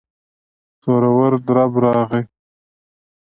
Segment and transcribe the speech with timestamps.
[0.83, 2.23] زورور درب راغی.